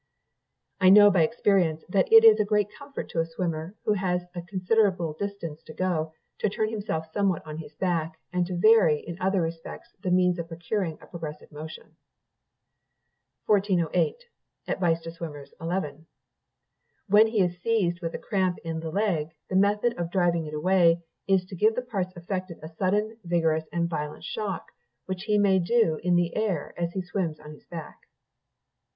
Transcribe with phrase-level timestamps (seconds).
[0.79, 4.23] "I know by experience, that it is a great comfort to a swimmer, who has
[4.33, 9.01] a considerable distance to go, to turn himself sometimes on his back, and to vary,
[9.05, 11.97] in other respects, the means of procuring a progressive motion.
[13.45, 14.25] 1408.
[17.05, 20.55] "When he is seized with the cramp in the leg, the method of driving it
[20.55, 24.65] away is to give the parts affected a sudden, vigorous, and violent shock;
[25.05, 27.99] which he may do in the air as he swims on his back.